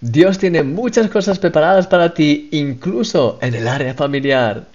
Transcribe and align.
Dios 0.00 0.38
tiene 0.38 0.62
muchas 0.62 1.10
cosas 1.10 1.40
preparadas 1.40 1.88
para 1.88 2.14
ti, 2.14 2.48
incluso 2.52 3.38
en 3.42 3.54
el 3.54 3.66
área 3.66 3.94
familiar. 3.94 4.66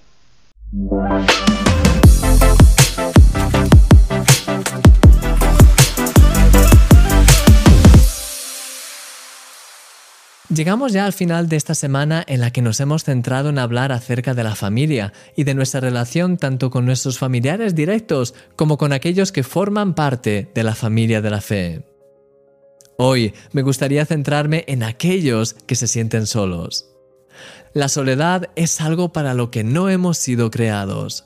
Llegamos 10.54 10.92
ya 10.92 11.06
al 11.06 11.14
final 11.14 11.48
de 11.48 11.56
esta 11.56 11.74
semana 11.74 12.24
en 12.28 12.42
la 12.42 12.52
que 12.52 12.62
nos 12.62 12.80
hemos 12.80 13.06
centrado 13.06 13.50
en 13.50 13.58
hablar 13.58 13.92
acerca 13.92 14.34
de 14.34 14.44
la 14.44 14.56
familia 14.56 15.14
y 15.36 15.46
de 15.46 15.56
nuestra 15.56 15.80
relación 15.80 16.38
tanto 16.38 16.70
con 16.70 16.86
nuestros 16.86 17.18
familiares 17.18 17.74
directos 17.74 18.36
como 18.56 18.78
con 18.78 18.92
aquellos 18.94 19.32
que 19.32 19.44
forman 19.44 19.96
parte 19.96 20.52
de 20.54 20.64
la 20.64 20.76
familia 20.76 21.22
de 21.22 21.30
la 21.30 21.42
fe. 21.42 21.93
Hoy 22.98 23.34
me 23.52 23.62
gustaría 23.62 24.06
centrarme 24.06 24.66
en 24.68 24.84
aquellos 24.84 25.54
que 25.54 25.76
se 25.76 25.88
sienten 25.88 26.28
solos. 26.28 26.90
La 27.74 27.90
soledad 27.90 28.50
es 28.56 28.82
algo 28.82 29.12
para 29.12 29.34
lo 29.34 29.50
que 29.50 29.64
no 29.64 29.90
hemos 29.90 30.18
sido 30.18 30.52
creados. 30.52 31.26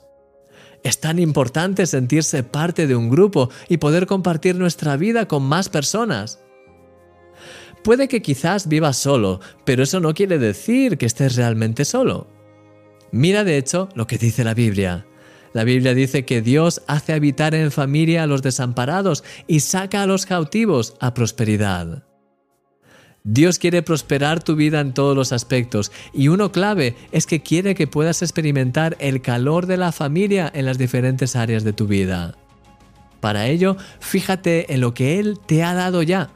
Es 0.84 1.00
tan 1.02 1.20
importante 1.20 1.86
sentirse 1.86 2.44
parte 2.44 2.88
de 2.88 2.96
un 2.96 3.10
grupo 3.10 3.50
y 3.68 3.78
poder 3.78 4.08
compartir 4.08 4.56
nuestra 4.56 4.96
vida 4.96 5.28
con 5.28 5.44
más 5.44 5.68
personas. 5.68 6.40
Puede 7.84 8.08
que 8.08 8.22
quizás 8.22 8.68
vivas 8.68 8.98
solo, 8.98 9.42
pero 9.66 9.84
eso 9.84 10.00
no 10.00 10.14
quiere 10.14 10.40
decir 10.40 10.98
que 10.98 11.06
estés 11.06 11.36
realmente 11.36 11.84
solo. 11.84 12.28
Mira 13.12 13.44
de 13.44 13.58
hecho 13.58 13.90
lo 13.96 14.08
que 14.08 14.18
dice 14.18 14.44
la 14.44 14.54
Biblia. 14.54 15.06
La 15.58 15.64
Biblia 15.64 15.96
dice 15.96 16.24
que 16.24 16.44
Dios 16.44 16.84
hace 16.86 17.14
habitar 17.14 17.56
en 17.56 17.72
familia 17.72 18.22
a 18.22 18.28
los 18.28 18.44
desamparados 18.44 19.24
y 19.48 19.62
saca 19.62 20.04
a 20.04 20.06
los 20.06 20.28
cautivos 20.28 20.94
a 21.00 21.16
prosperidad. 21.16 22.04
Dios 23.24 23.58
quiere 23.58 23.82
prosperar 23.82 24.44
tu 24.44 24.56
vida 24.56 24.82
en 24.82 24.94
todos 24.94 25.16
los 25.16 25.32
aspectos 25.32 25.92
y 26.14 26.28
uno 26.28 26.52
clave 26.52 26.96
es 27.12 27.26
que 27.26 27.42
quiere 27.42 27.74
que 27.74 27.88
puedas 27.88 28.22
experimentar 28.22 28.98
el 29.00 29.24
calor 29.24 29.66
de 29.66 29.78
la 29.78 29.92
familia 29.92 30.52
en 30.54 30.68
las 30.68 30.78
diferentes 30.78 31.36
áreas 31.36 31.64
de 31.64 31.74
tu 31.74 31.88
vida. 31.88 32.36
Para 33.20 33.48
ello, 33.48 33.78
fíjate 34.00 34.72
en 34.76 34.80
lo 34.80 34.94
que 34.94 35.18
Él 35.18 35.40
te 35.48 35.64
ha 35.64 35.74
dado 35.74 36.04
ya 36.04 36.30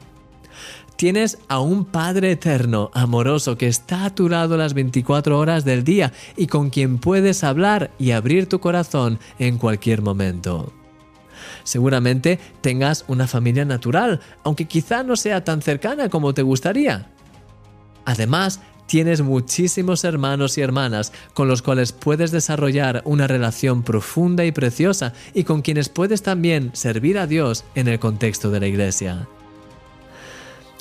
Tienes 0.96 1.38
a 1.48 1.60
un 1.60 1.84
Padre 1.84 2.32
eterno, 2.32 2.90
amoroso, 2.94 3.58
que 3.58 3.66
está 3.66 4.04
a 4.04 4.14
tu 4.14 4.28
lado 4.28 4.56
las 4.56 4.74
24 4.74 5.38
horas 5.38 5.64
del 5.64 5.84
día 5.84 6.12
y 6.36 6.46
con 6.46 6.70
quien 6.70 6.98
puedes 6.98 7.42
hablar 7.44 7.90
y 7.98 8.12
abrir 8.12 8.48
tu 8.48 8.60
corazón 8.60 9.18
en 9.38 9.58
cualquier 9.58 10.02
momento. 10.02 10.72
Seguramente 11.64 12.38
tengas 12.60 13.04
una 13.08 13.26
familia 13.26 13.64
natural, 13.64 14.20
aunque 14.44 14.66
quizá 14.66 15.02
no 15.02 15.16
sea 15.16 15.44
tan 15.44 15.62
cercana 15.62 16.08
como 16.08 16.34
te 16.34 16.42
gustaría. 16.42 17.10
Además, 18.04 18.60
tienes 18.86 19.22
muchísimos 19.22 20.04
hermanos 20.04 20.58
y 20.58 20.60
hermanas 20.60 21.12
con 21.34 21.48
los 21.48 21.62
cuales 21.62 21.92
puedes 21.92 22.30
desarrollar 22.30 23.02
una 23.04 23.26
relación 23.26 23.82
profunda 23.82 24.44
y 24.44 24.52
preciosa 24.52 25.14
y 25.34 25.44
con 25.44 25.62
quienes 25.62 25.88
puedes 25.88 26.22
también 26.22 26.70
servir 26.74 27.18
a 27.18 27.26
Dios 27.26 27.64
en 27.74 27.88
el 27.88 27.98
contexto 27.98 28.50
de 28.50 28.60
la 28.60 28.66
iglesia. 28.66 29.28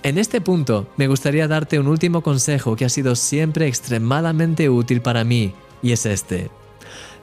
En 0.04 0.18
este 0.18 0.42
punto 0.42 0.88
me 0.98 1.08
gustaría 1.08 1.48
darte 1.48 1.80
un 1.80 1.88
último 1.88 2.22
consejo 2.22 2.76
que 2.76 2.86
ha 2.86 2.90
sido 2.90 3.16
siempre 3.16 3.68
extremadamente 3.68 4.68
útil 4.68 5.02
para 5.02 5.24
mí, 5.24 5.54
y 5.84 5.92
es 5.92 6.08
este. 6.08 6.50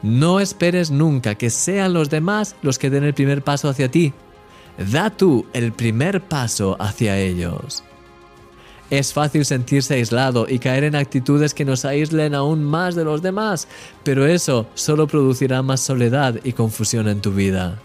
No 0.03 0.39
esperes 0.39 0.93
nunca 0.93 1.35
que 1.35 1.51
sean 1.51 1.93
los 1.93 2.09
demás 2.09 2.55
los 2.63 2.79
que 2.79 2.89
den 2.89 3.03
el 3.03 3.15
primer 3.15 3.43
paso 3.43 3.69
hacia 3.69 3.91
ti. 3.91 4.13
Da 4.93 5.11
tú 5.11 5.45
el 5.53 5.73
primer 5.73 6.23
paso 6.23 6.77
hacia 6.79 7.19
ellos. 7.19 7.83
Es 8.91 9.13
fácil 9.13 9.45
sentirse 9.45 9.95
aislado 9.95 10.47
y 10.49 10.61
caer 10.61 10.85
en 10.85 10.95
actitudes 10.95 11.55
que 11.55 11.65
nos 11.65 11.85
aíslen 11.85 12.35
aún 12.35 12.63
más 12.63 12.95
de 12.95 13.05
los 13.05 13.23
demás, 13.23 13.67
pero 14.05 14.25
eso 14.25 14.67
solo 14.75 15.09
producirá 15.09 15.63
más 15.63 15.81
soledad 15.81 16.37
y 16.45 16.53
confusión 16.53 17.09
en 17.09 17.21
tu 17.21 17.33
vida. 17.33 17.83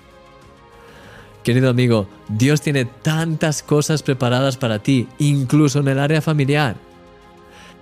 Querido 1.43 1.69
amigo, 1.69 2.07
Dios 2.29 2.61
tiene 2.61 2.85
tantas 2.85 3.63
cosas 3.63 4.01
preparadas 4.01 4.55
para 4.55 4.79
ti, 4.79 5.09
incluso 5.19 5.79
en 5.79 5.89
el 5.89 5.99
área 5.99 6.21
familiar. 6.21 6.77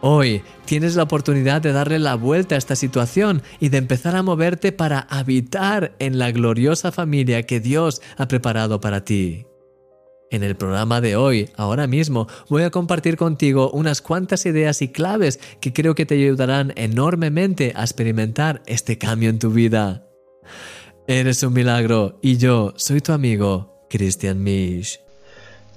Hoy 0.02 0.42
tienes 0.66 0.96
la 0.96 1.04
oportunidad 1.04 1.62
de 1.62 1.72
darle 1.72 2.00
la 2.00 2.16
vuelta 2.16 2.56
a 2.56 2.58
esta 2.58 2.76
situación 2.76 3.44
y 3.60 3.70
de 3.70 3.78
empezar 3.78 4.16
a 4.16 4.24
moverte 4.24 4.72
para 4.72 5.02
habitar 5.02 5.94
en 6.00 6.18
la 6.18 6.32
gloriosa 6.32 6.92
familia 6.92 7.44
que 7.44 7.60
Dios 7.60 8.02
ha 8.18 8.28
preparado 8.28 8.82
para 8.82 9.06
ti. 9.06 9.46
En 10.32 10.42
el 10.44 10.56
programa 10.56 11.00
de 11.02 11.16
hoy, 11.16 11.50
ahora 11.56 11.86
mismo, 11.86 12.28
voy 12.50 12.64
a 12.64 12.72
compartir 12.72 13.16
contigo 13.16 13.70
unas 13.72 14.02
cuantas 14.02 14.46
ideas 14.48 14.82
y 14.82 14.88
claves 14.88 15.40
que 15.60 15.72
creo 15.72 15.94
que 15.94 16.08
te 16.08 16.16
ayudarán 16.16 16.74
enormemente 16.78 17.74
a 17.76 17.82
experimentar 17.82 18.64
este 18.66 18.98
cambio 18.98 19.30
en 19.30 19.38
tu 19.38 19.52
vida. 19.52 20.08
Eres 21.14 21.44
un 21.44 21.52
milagro 21.52 22.18
y 22.22 22.38
yo 22.38 22.72
soy 22.78 23.02
tu 23.02 23.12
amigo, 23.12 23.86
Christian 23.90 24.42
Misch. 24.42 25.02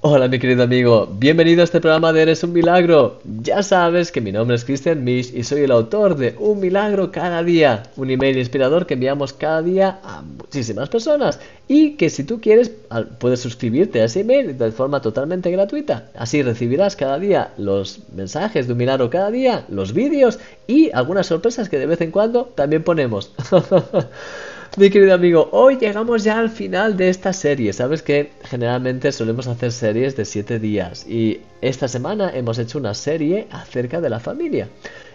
Hola 0.01 0.29
mi 0.29 0.39
querido 0.39 0.63
amigo, 0.63 1.09
bienvenido 1.19 1.63
a 1.63 1.65
este 1.65 1.81
programa 1.81 2.13
de 2.13 2.23
Eres 2.23 2.45
un 2.45 2.53
Milagro. 2.53 3.21
Ya 3.43 3.65
sabes 3.65 4.13
que 4.13 4.21
mi 4.21 4.31
nombre 4.31 4.55
es 4.55 4.65
Christian 4.65 5.03
Misch 5.03 5.35
y 5.35 5.43
soy 5.43 5.63
el 5.63 5.73
autor 5.73 6.15
de 6.17 6.37
Un 6.39 6.61
Milagro 6.61 7.11
cada 7.11 7.43
día, 7.43 7.83
un 7.97 8.13
email 8.13 8.39
inspirador 8.39 8.87
que 8.87 8.95
enviamos 8.95 9.33
cada 9.33 9.61
día 9.61 9.99
a 10.05 10.23
muchísimas 10.23 10.89
personas 10.89 11.41
y 11.69 11.93
que 11.93 12.11
si 12.11 12.25
tú 12.25 12.41
quieres 12.41 12.71
puedes 13.19 13.41
suscribirte 13.41 14.01
a 14.01 14.05
ese 14.05 14.21
email 14.21 14.57
de 14.57 14.73
forma 14.73 15.01
totalmente 15.01 15.51
gratuita. 15.51 16.11
Así 16.15 16.43
recibirás 16.43 16.97
cada 16.97 17.19
día 17.19 17.53
los 17.57 18.01
mensajes 18.15 18.67
de 18.67 18.73
Un 18.73 18.79
Milagro 18.79 19.11
cada 19.11 19.31
día, 19.31 19.65
los 19.69 19.93
vídeos 19.93 20.39
y 20.67 20.91
algunas 20.93 21.27
sorpresas 21.27 21.69
que 21.69 21.79
de 21.79 21.87
vez 21.87 22.01
en 22.01 22.11
cuando 22.11 22.45
también 22.55 22.83
ponemos. 22.83 23.33
Mi 24.77 24.91
querido 24.91 25.15
amigo, 25.15 25.49
hoy 25.53 25.77
llegamos 25.77 26.25
ya 26.25 26.37
al 26.37 26.51
final 26.51 26.97
de 26.97 27.09
esta 27.09 27.33
serie. 27.33 27.73
Sabes 27.73 28.03
que 28.03 28.33
generalmente 28.43 29.13
solemos 29.13 29.47
hacer 29.47 29.71
series 29.71 30.17
de 30.17 30.25
7 30.25 30.59
días 30.59 31.07
y 31.09 31.43
esta 31.61 31.87
semana 31.87 32.33
hemos 32.35 32.59
hecho 32.59 32.79
una 32.79 32.93
serie 32.93 33.47
acerca 33.53 34.01
de 34.01 34.11
la 34.11 34.19
familia. 34.19 34.69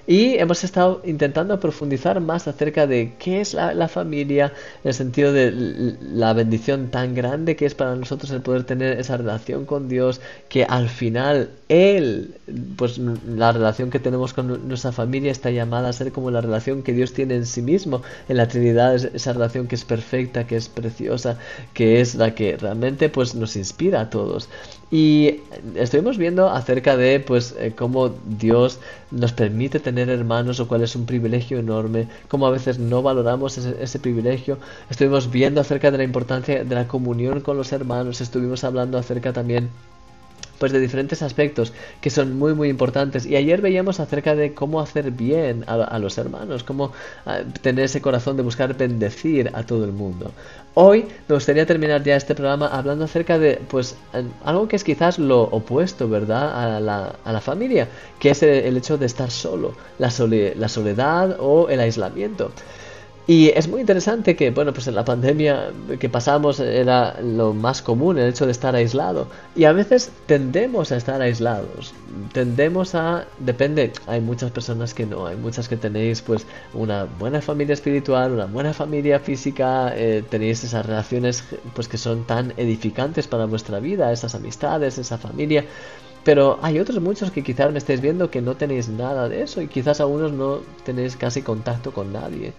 Y 0.10 0.40
hemos 0.40 0.64
estado 0.64 1.04
intentando 1.06 1.60
profundizar 1.60 2.20
más 2.20 2.48
acerca 2.48 2.88
de 2.88 3.14
qué 3.20 3.42
es 3.42 3.54
la, 3.54 3.88
familia, 3.88 4.52
en 4.84 4.88
el 4.88 4.94
sentido 4.96 5.32
de 5.32 5.52
la 6.02 6.34
bendición 6.34 6.90
tan 6.90 7.14
grande 7.14 7.56
que 7.56 7.68
es 7.68 7.76
para 7.76 7.96
nosotros 7.96 8.32
el 8.32 8.42
poder 8.42 8.64
tener 8.64 9.00
esa 9.00 9.18
relación 9.18 9.66
con 9.66 9.88
Dios, 9.88 10.20
que 10.50 10.64
al 10.64 10.90
final 10.90 11.52
Él, 11.68 12.34
pues 12.76 12.98
la 12.98 13.52
relación 13.52 13.92
que 13.92 14.00
tenemos 14.00 14.34
con 14.34 14.68
nuestra 14.68 14.92
familia 14.92 15.32
está 15.32 15.52
llamada 15.52 15.90
a 15.90 15.94
ser 15.94 16.12
como 16.12 16.32
la 16.32 16.42
relación 16.42 16.82
que 16.82 16.94
Dios 16.94 17.14
tiene 17.14 17.36
en 17.36 17.46
sí 17.46 17.62
mismo, 17.62 18.02
en 18.28 18.38
la 18.38 18.48
Trinidad, 18.48 18.96
esa 18.96 19.34
relación 19.34 19.68
que 19.68 19.76
es 19.76 19.86
perfecta, 19.86 20.48
que 20.48 20.56
es 20.56 20.70
preciosa, 20.70 21.38
que 21.76 22.02
es 22.02 22.16
la 22.16 22.34
que 22.34 22.58
realmente 22.58 23.10
pues 23.10 23.36
nos 23.36 23.56
inspira 23.56 24.02
a 24.02 24.10
todos. 24.10 24.50
Y 24.92 25.42
estuvimos 25.76 26.18
viendo 26.18 26.50
acerca 26.50 26.98
de 26.98 27.20
pues 27.20 27.56
eh, 27.60 27.74
cómo 27.76 28.10
Dios 28.26 28.80
nos 29.12 29.34
permite 29.34 29.80
tener 29.80 30.10
hermanos, 30.10 30.60
o 30.60 30.68
cuál 30.68 30.82
es 30.82 30.96
un 30.96 31.06
privilegio 31.06 31.60
enorme, 31.60 32.08
cómo 32.28 32.48
a 32.48 32.52
veces 32.52 32.80
no 32.80 33.04
valoramos 33.04 33.58
ese, 33.58 33.76
ese, 33.84 34.00
privilegio. 34.00 34.58
Estuvimos 34.90 35.30
viendo 35.30 35.62
acerca 35.62 35.92
de 35.92 35.98
la 36.00 36.04
importancia 36.04 36.64
de 36.64 36.76
la 36.76 36.88
comunión 36.88 37.42
con 37.42 37.58
los 37.58 37.72
hermanos, 37.72 38.22
estuvimos 38.22 38.64
hablando 38.64 38.98
acerca 38.98 39.32
también 39.32 39.70
pues 40.60 40.72
de 40.72 40.80
diferentes 40.80 41.22
aspectos 41.22 41.74
que 42.02 42.10
son 42.10 42.38
muy 42.38 42.54
muy 42.54 42.70
importantes. 42.70 43.26
Y 43.26 43.36
ayer 43.36 43.62
veíamos 43.62 44.00
acerca 44.00 44.36
de 44.36 44.54
cómo 44.54 44.82
hacer 44.82 45.12
bien 45.12 45.64
a, 45.68 45.98
los 46.00 46.18
hermanos 46.18 46.64
cómo 46.64 46.92
ah, 47.26 47.40
tener 47.62 47.86
ese 47.86 48.02
corazón 48.02 48.38
de 48.38 48.44
buscar 48.44 48.76
bendecir 48.78 49.52
a 49.54 49.64
todo 49.64 49.86
el 49.86 49.92
mundo. 49.92 50.32
Hoy 50.76 51.06
me 51.28 51.36
gustaría 51.36 51.66
terminar 51.66 52.04
ya 52.04 52.16
este 52.16 52.36
programa 52.36 52.68
hablando 52.68 53.06
acerca 53.06 53.40
de 53.40 53.60
pues 53.70 53.96
algo 54.44 54.68
que 54.68 54.76
es 54.76 54.84
quizás 54.84 55.18
lo 55.18 55.44
opuesto 55.44 56.08
verdad 56.08 56.76
a 56.76 56.80
la, 56.80 57.16
a 57.24 57.34
la 57.34 57.42
familia 57.42 57.88
que 58.20 58.30
es 58.30 58.44
el, 58.44 58.78
hecho 58.78 58.98
de 58.98 59.06
estar 59.06 59.32
solo 59.32 59.74
la, 59.98 60.12
la 60.56 60.70
soledad 60.70 61.38
o 61.40 61.70
el 61.70 61.80
aislamiento 61.80 62.52
y 63.30 63.50
es 63.50 63.68
muy 63.68 63.82
interesante 63.82 64.36
que, 64.36 64.50
bueno, 64.50 64.74
pues 64.74 64.88
en 64.88 64.96
la 64.96 65.06
pandemia 65.06 65.72
que 66.00 66.10
pasamos 66.10 66.60
era 66.60 67.22
lo 67.22 67.54
más 67.54 67.84
común, 67.84 68.18
el 68.18 68.28
hecho 68.28 68.48
de 68.48 68.52
estar 68.52 68.74
aislado. 68.74 69.28
Y 69.56 69.66
a 69.66 69.72
veces 69.72 70.12
tendemos 70.26 70.92
a 70.92 70.98
estar 70.98 71.22
aislados. 71.22 71.94
Tendemos 72.34 72.96
a... 72.96 73.28
Depende, 73.38 73.94
hay 74.08 74.20
muchas 74.20 74.50
personas 74.50 74.96
que 74.96 75.06
no, 75.06 75.28
hay 75.28 75.36
muchas 75.36 75.70
que 75.70 75.78
tenéis 75.78 76.24
pues 76.24 76.48
una 76.74 77.04
buena 77.04 77.40
familia 77.40 77.74
espiritual, 77.74 78.32
una 78.32 78.48
buena 78.48 78.74
familia 78.74 79.20
física, 79.20 79.94
eh, 79.96 80.24
tenéis 80.28 80.64
esas 80.64 80.88
relaciones 80.88 81.44
pues 81.76 81.88
que 81.88 82.00
son 82.00 82.26
tan 82.26 82.56
edificantes 82.58 83.28
para 83.28 83.46
vuestra 83.46 83.80
vida, 83.80 84.12
esas 84.12 84.34
amistades, 84.34 84.98
esa 84.98 85.20
familia. 85.20 85.66
Pero 86.24 86.58
hay 86.64 86.80
otros 86.80 87.00
muchos 87.00 87.30
que 87.30 87.44
quizás 87.44 87.72
me 87.72 87.78
estéis 87.78 88.02
viendo 88.02 88.32
que 88.32 88.42
no 88.42 88.56
tenéis 88.56 88.90
nada 88.90 89.30
de 89.30 89.44
eso 89.44 89.62
y 89.62 89.68
quizás 89.68 90.02
algunos 90.02 90.32
no 90.32 90.62
tenéis 90.84 91.16
casi 91.16 91.44
contacto 91.44 91.94
con 91.94 92.12
nadie. 92.12 92.54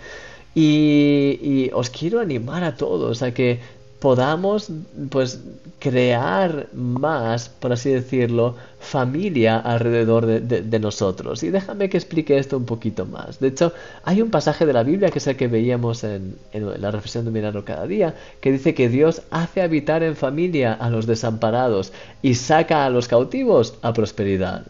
Y, 0.55 1.70
os 1.73 1.91
quiero 1.91 2.20
animar 2.20 2.64
a 2.64 2.76
todos 2.76 3.23
a 3.23 3.32
que 3.32 3.61
podamos 4.00 4.70
pues 5.11 5.41
crear 5.79 6.69
más, 6.73 7.49
por 7.49 7.73
así 7.73 7.91
decirlo, 7.91 8.56
familia 8.79 9.58
alrededor 9.58 10.26
de, 10.26 10.79
nosotros. 10.79 11.43
Y 11.43 11.50
déjame 11.50 11.88
que 11.88 11.99
explique 11.99 12.38
esto 12.38 12.56
un 12.56 12.64
poquito 12.64 13.06
más. 13.06 13.41
De 13.41 13.49
hecho, 13.49 13.73
hay 14.05 14.23
un 14.23 14.31
pasaje 14.31 14.67
de 14.67 14.73
la 14.73 14.82
Biblia 14.82 15.11
que 15.11 15.19
es 15.19 15.26
el 15.26 15.37
que 15.37 15.49
veíamos 15.49 16.02
en, 16.05 16.37
la 16.52 16.91
reflexión 16.91 17.25
de 17.26 17.31
Milagro 17.31 17.64
cada 17.64 17.87
día, 17.87 18.14
que 18.41 18.52
dice 18.52 18.75
que 18.75 18.88
Dios 18.88 19.23
hace 19.31 19.62
habitar 19.62 20.02
en 20.02 20.17
familia 20.17 20.73
a 20.73 20.91
los 20.91 21.06
desamparados 21.06 21.93
y 22.23 22.35
saca 22.35 22.87
a 22.87 22.91
los 22.91 23.06
cautivos 23.06 23.75
a 23.82 23.93
prosperidad. 23.93 24.64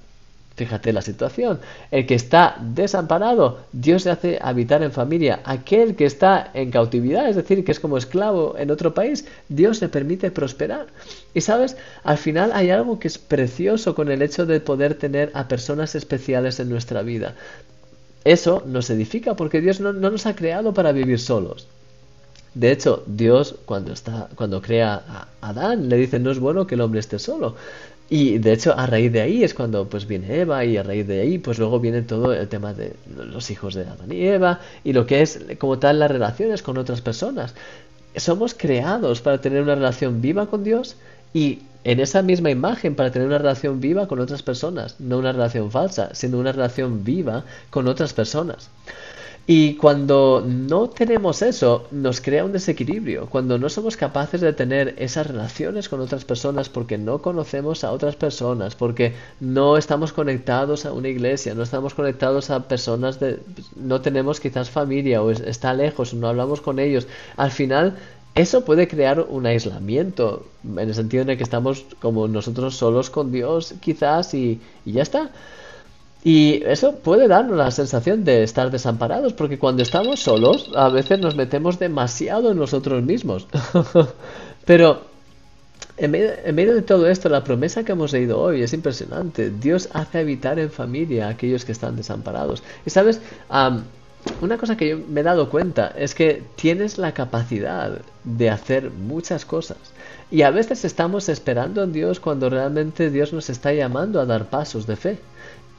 Fíjate 0.61 0.93
la 0.93 1.01
situación. 1.01 1.59
El 1.91 2.05
que 2.05 2.15
está 2.15 2.59
desamparado, 2.61 3.61
Dios 3.73 4.05
le 4.05 4.11
hace 4.11 4.39
habitar 4.43 4.83
en 4.83 4.93
familia. 4.93 5.41
Aquel 5.45 5.97
que 5.97 6.05
está 6.05 6.51
en 6.53 6.71
cautividad, 6.71 7.31
es 7.31 7.37
decir, 7.37 7.65
que 7.65 7.73
es 7.73 7.81
como 7.81 7.97
esclavo 7.97 8.59
en 8.59 8.71
otro 8.71 8.93
país, 8.93 9.25
Dios 9.49 9.81
le 9.81 9.89
permite 9.89 10.31
prosperar. 10.31 10.89
Y 11.33 11.41
sabes, 11.41 11.79
al 12.05 12.19
final 12.19 12.51
hay 12.53 12.69
algo 12.69 12.99
que 12.99 13.09
es 13.09 13.17
precioso 13.17 13.95
con 13.95 14.11
el 14.11 14.21
hecho 14.21 14.45
de 14.45 14.61
poder 14.61 14.97
tener 14.97 15.31
a 15.33 15.49
personas 15.49 15.95
especiales 15.95 16.61
en 16.61 16.69
nuestra 16.69 17.01
vida. 17.01 17.37
Eso 18.25 18.63
nos 18.67 18.91
edifica 18.91 19.37
porque 19.37 19.63
Dios 19.63 19.81
no, 19.81 19.95
nos 19.95 20.27
ha 20.27 20.37
creado 20.37 20.75
para 20.75 20.93
vivir 20.93 21.19
solos. 21.19 21.69
De 22.53 22.71
hecho, 22.71 23.03
Dios 23.06 23.55
cuando 23.65 23.95
está 23.95 24.29
cuando 24.35 24.61
crea 24.61 25.03
a 25.09 25.29
Adán 25.41 25.89
le 25.89 25.97
dice 25.97 26.19
no 26.19 26.31
es 26.31 26.39
bueno 26.39 26.67
que 26.67 26.75
el 26.75 26.83
hombre 26.83 27.01
esté 27.01 27.19
solo. 27.19 27.55
Y 28.12 28.39
de 28.39 28.53
hecho, 28.53 28.77
a 28.77 28.87
raíz 28.87 29.12
de 29.12 29.21
ahí 29.21 29.45
es 29.45 29.55
cuando 29.55 29.89
pues 29.89 30.05
viene 30.05 30.41
Eva 30.41 30.65
y 30.65 30.77
a 30.77 30.83
raíz 30.83 31.07
de 31.07 31.21
ahí 31.21 31.39
pues 31.39 31.61
luego 31.61 31.79
viene 31.79 32.03
todo 32.03 32.33
el 32.33 32.49
tema 32.49 32.75
de 32.75 32.93
los 33.15 33.53
hijos 33.53 33.75
de 33.75 33.83
Adán 33.83 34.11
y 34.11 34.27
Eva 34.27 34.59
y 34.83 34.93
lo 34.93 35.07
que 35.07 35.23
es 35.23 35.39
como 35.59 35.79
tal 35.79 36.01
las 36.01 36.11
relaciones 36.11 36.61
con 36.61 36.77
otras 36.77 37.01
personas. 37.01 37.55
Somos 38.17 38.55
creados 38.55 39.21
para 39.21 39.41
tener 39.41 39.62
una 39.62 39.77
relación 39.77 40.21
viva 40.21 40.47
con 40.47 40.65
Dios 40.65 40.97
y 41.33 41.61
en 41.85 42.01
esa 42.01 42.21
misma 42.23 42.51
imagen 42.51 42.97
para 42.97 43.12
tener 43.12 43.29
una 43.29 43.39
relación 43.39 43.81
viva 43.81 44.09
con 44.09 44.19
otras 44.19 44.43
personas, 44.43 44.97
no 44.99 45.19
una 45.19 45.31
relación 45.31 45.71
falsa, 45.71 46.13
sino 46.13 46.39
una 46.39 46.51
relación 46.51 47.05
viva 47.05 47.45
con 47.71 47.87
otras 47.87 48.13
personas. 48.13 48.71
Y 49.47 49.75
cuando 49.75 50.45
no 50.47 50.91
tenemos 50.91 51.43
eso, 51.43 51.87
nos 51.91 52.21
crea 52.21 52.45
un 52.45 52.53
desequilibrio. 52.53 53.27
Cuando 53.27 53.59
no 53.59 53.69
somos 53.69 53.97
capaces 53.97 54.41
de 54.41 54.53
tener 54.53 54.95
esas 54.99 55.27
relaciones 55.27 55.89
con 55.89 56.01
otras 56.01 56.25
personas 56.25 56.69
porque 56.69 56.99
no 56.99 57.21
conocemos 57.21 57.83
a 57.83 57.91
otras 57.91 58.15
personas, 58.15 58.77
porque 58.77 59.15
no 59.41 59.77
estamos 59.77 60.13
conectados 60.13 60.87
a 60.87 60.93
una 60.93 61.09
iglesia, 61.09 61.55
no 61.55 61.65
estamos 61.65 61.95
conectados 61.95 62.51
a 62.51 62.69
personas 62.69 63.19
de... 63.19 63.41
no 63.75 64.01
tenemos 64.01 64.39
quizás 64.39 64.71
familia 64.71 65.23
o 65.23 65.31
está 65.33 65.75
lejos, 65.75 66.15
no 66.15 66.29
hablamos 66.29 66.61
con 66.61 66.79
ellos, 66.79 67.09
al 67.37 67.51
final 67.51 67.97
eso 68.35 68.65
puede 68.65 68.87
crear 68.87 69.21
un 69.21 69.47
aislamiento, 69.47 70.47
en 70.65 70.79
el 70.79 70.95
sentido 70.95 71.23
en 71.25 71.31
el 71.31 71.37
que 71.37 71.43
estamos 71.43 71.85
como 72.01 72.29
nosotros 72.29 72.77
solos 72.77 73.11
con 73.11 73.33
Dios 73.33 73.75
quizás 73.81 74.35
y, 74.35 74.61
y 74.85 74.93
ya 74.93 75.03
está. 75.03 75.31
Y 76.22 76.62
eso 76.67 76.96
puede 76.96 77.28
darnos 77.28 77.56
la 77.56 77.70
sensación 77.70 78.25
de 78.25 78.43
estar 78.43 78.70
desamparados, 78.70 79.32
porque 79.32 79.58
cuando 79.58 79.82
estamos 79.82 80.20
solos, 80.20 80.70
a 80.76 80.90
veces 80.90 81.19
nos 81.19 81.34
metemos 81.34 81.78
demasiado 81.78 82.50
en 82.50 82.58
nosotros 82.58 83.02
mismos. 83.02 83.46
Pero 84.67 85.02
en 85.96 86.11
medio, 86.11 86.75
de 86.75 86.82
todo 86.82 87.08
esto, 87.08 87.28
la 87.28 87.44
promesa 87.44 87.84
que 87.84 87.93
hemos 87.93 88.12
leído 88.12 88.40
hoy 88.40 88.62
es 88.62 88.72
impresionante. 88.72 89.50
Dios 89.50 89.88
hace 89.93 90.19
habitar 90.19 90.58
en 90.58 90.70
familia 90.70 91.26
a 91.26 91.31
aquellos 91.31 91.64
que 91.64 91.72
están 91.72 91.96
desamparados. 91.96 92.62
Y 92.87 92.90
sabes, 92.90 93.20
una 94.40 94.58
cosa 94.58 94.76
que 94.76 94.88
yo 94.90 94.99
me 94.99 95.20
he 95.20 95.25
dado 95.25 95.50
cuenta 95.50 95.93
es 95.96 96.14
que 96.14 96.43
tienes 96.56 96.96
la 96.96 97.12
capacidad 97.12 98.00
de 98.25 98.50
hacer 98.50 98.90
muchas 98.90 99.44
cosas. 99.44 99.78
Y 100.31 100.43
a 100.43 100.50
veces 100.50 100.84
estamos 100.84 101.28
esperando 101.28 101.82
en 101.82 101.93
Dios 101.93 102.20
cuando 102.20 102.49
realmente 102.49 103.11
Dios 103.11 103.32
nos 103.32 103.50
está 103.50 103.72
llamando 103.72 104.20
a 104.20 104.26
dar 104.26 104.49
pasos 104.49 104.87
de 104.87 104.96
fe. 104.96 105.19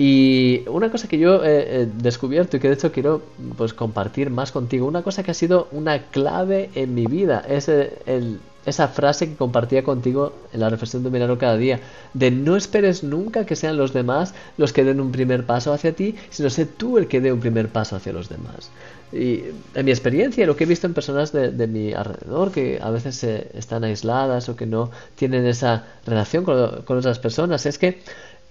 Y 0.03 0.63
una 0.67 0.89
cosa 0.89 1.07
que 1.07 1.19
yo 1.19 1.45
he, 1.45 1.85
descubierto 1.85 2.57
y 2.57 2.59
que 2.59 2.69
de 2.69 2.73
hecho 2.73 2.91
quiero 2.91 3.21
pues, 3.55 3.75
compartir 3.75 4.31
más 4.31 4.51
contigo, 4.51 4.87
una 4.87 5.03
cosa 5.03 5.21
que 5.21 5.29
ha 5.29 5.35
sido 5.35 5.67
una 5.71 6.07
clave 6.07 6.71
en 6.73 6.95
mi 6.95 7.05
vida, 7.05 7.45
es 7.47 7.69
el, 7.69 8.39
esa 8.65 8.87
frase 8.87 9.29
que 9.29 9.35
compartía 9.35 9.83
contigo 9.83 10.33
en 10.53 10.61
la 10.61 10.69
reflexión 10.69 11.03
de 11.03 11.11
Milagro 11.11 11.37
cada 11.37 11.55
día, 11.55 11.81
de 12.15 12.31
no 12.31 12.55
esperes 12.55 13.03
nunca 13.03 13.45
que 13.45 13.55
sean 13.55 13.77
los 13.77 13.93
demás 13.93 14.33
los 14.57 14.73
que 14.73 14.83
den 14.83 14.99
un 14.99 15.11
primer 15.11 15.45
paso 15.45 15.71
hacia 15.71 15.93
ti, 15.93 16.15
sino 16.31 16.49
sé 16.49 16.65
tú 16.65 16.97
el 16.97 17.07
que 17.07 17.21
dé 17.21 17.31
un 17.31 17.39
primer 17.39 17.69
paso 17.69 17.95
hacia 17.95 18.11
los 18.11 18.27
demás. 18.27 18.71
Y 19.11 19.43
en 19.75 19.85
mi 19.85 19.91
experiencia, 19.91 20.47
lo 20.47 20.55
que 20.55 20.63
he 20.63 20.67
visto 20.67 20.87
en 20.87 20.95
personas 20.95 21.31
de, 21.33 21.67
mi 21.67 21.93
alrededor 21.93 22.51
que 22.51 22.79
a 22.81 22.89
veces 22.89 23.23
están 23.23 23.83
aisladas 23.83 24.47
o 24.47 24.55
que 24.55 24.65
no 24.65 24.89
tienen 25.15 25.45
esa 25.45 25.85
relación 26.05 26.45
con 26.45 26.97
otras 26.97 27.19
personas, 27.19 27.65
es 27.65 27.77
que 27.77 28.01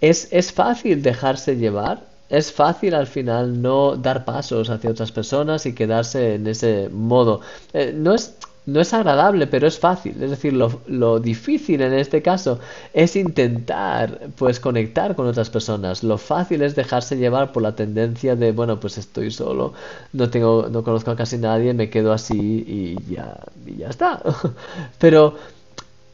es, 0.01 0.29
es 0.33 0.53
fácil 0.53 1.03
dejarse 1.03 1.57
llevar, 1.57 2.03
es 2.29 2.53
fácil 2.53 2.95
al 2.95 3.07
final 3.07 3.61
no 3.61 3.97
dar 3.97 4.25
pasos 4.25 4.71
hacia 4.71 4.91
otras 4.91 5.13
personas 5.13 5.67
y 5.67 5.75
quedarse 5.75 6.35
en 6.35 6.47
ese 6.47 6.89
modo. 6.91 7.41
Eh, 7.73 7.93
no 7.95 8.15
es 8.15 8.37
no 8.67 8.81
es 8.81 8.93
agradable, 8.95 9.47
pero 9.47 9.67
es 9.67 9.79
fácil. 9.79 10.23
Es 10.23 10.31
decir, 10.31 10.53
lo, 10.53 10.81
lo, 10.87 11.19
difícil 11.19 11.81
en 11.81 11.95
este 11.95 12.23
caso 12.23 12.61
es 12.93 13.17
intentar 13.17 14.29
pues 14.37 14.61
conectar 14.61 15.17
con 15.17 15.27
otras 15.27 15.51
personas. 15.51 16.03
Lo 16.05 16.19
fácil 16.19 16.63
es 16.63 16.77
dejarse 16.77 17.17
llevar 17.17 17.53
por 17.53 17.63
la 17.63 17.75
tendencia 17.75 18.37
de, 18.37 18.53
bueno, 18.53 18.79
pues 18.79 18.99
estoy 18.99 19.31
solo, 19.31 19.73
no 20.13 20.31
tengo, 20.31 20.69
no 20.71 20.85
conozco 20.85 21.11
a 21.11 21.17
casi 21.17 21.39
nadie, 21.39 21.75
me 21.75 21.91
quedo 21.91 22.13
así 22.13 22.39
y 22.39 23.13
ya, 23.13 23.39
y 23.67 23.77
ya 23.79 23.89
está. 23.89 24.23
pero 24.99 25.35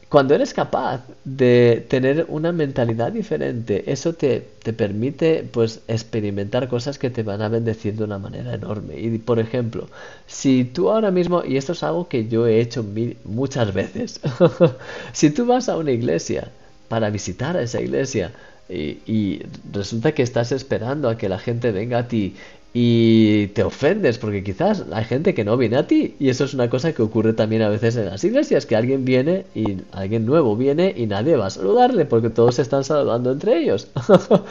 cuando 0.09 0.35
eres 0.35 0.53
capaz 0.53 1.01
de 1.25 1.85
tener 1.89 2.25
una 2.29 2.53
mentalidad 2.53 3.11
diferente, 3.11 3.91
eso 3.91 4.13
te, 4.13 4.47
te, 4.63 4.71
permite 4.71 5.45
pues 5.51 5.81
experimentar 5.87 6.69
cosas 6.69 6.97
que 6.97 7.09
te 7.09 7.23
van 7.23 7.41
a 7.41 7.49
bendecir 7.49 7.95
de 7.95 8.05
una 8.05 8.17
manera 8.17 8.53
enorme. 8.53 8.97
Y 8.97 9.17
por 9.17 9.39
ejemplo, 9.39 9.89
si 10.25 10.63
tú 10.63 10.89
ahora 10.89 11.11
mismo, 11.11 11.43
y 11.43 11.57
esto 11.57 11.73
es 11.73 11.83
algo 11.83 12.07
que 12.07 12.27
yo 12.27 12.47
he 12.47 12.61
hecho 12.61 12.85
muchas 13.25 13.73
veces, 13.73 14.21
si 15.11 15.29
tú 15.29 15.45
vas 15.45 15.67
a 15.67 15.77
una 15.77 15.91
iglesia 15.91 16.51
para 16.87 17.09
visitar 17.09 17.57
a 17.57 17.61
esa 17.61 17.81
iglesia 17.81 18.31
y, 18.69 18.99
y 19.05 19.41
resulta 19.73 20.13
que 20.13 20.23
estás 20.23 20.53
esperando 20.53 21.09
a 21.09 21.17
que 21.17 21.27
la 21.27 21.37
gente 21.37 21.71
venga 21.73 21.99
a 21.99 22.07
ti 22.07 22.35
y 22.73 23.47
te 23.47 23.63
ofendes 23.63 24.17
porque 24.17 24.43
quizás 24.43 24.83
hay 24.91 25.05
gente 25.05 25.33
que 25.33 25.43
no 25.43 25.57
viene 25.57 25.77
a 25.77 25.87
ti 25.87 26.15
y 26.19 26.29
eso 26.29 26.43
es 26.43 26.53
una 26.53 26.69
cosa 26.69 26.93
que 26.93 27.01
ocurre 27.01 27.33
también 27.33 27.61
a 27.61 27.69
veces 27.69 27.95
en 27.95 28.05
las 28.05 28.23
iglesias 28.23 28.65
que 28.65 28.75
alguien 28.75 29.05
viene 29.05 29.45
y 29.55 29.77
alguien 29.91 30.25
nuevo 30.25 30.55
viene 30.55 30.93
y 30.95 31.07
nadie 31.07 31.37
va 31.37 31.47
a 31.47 31.49
saludarle 31.49 32.05
porque 32.05 32.29
todos 32.29 32.55
se 32.55 32.61
están 32.61 32.83
saludando 32.83 33.31
entre 33.31 33.57
ellos. 33.57 33.87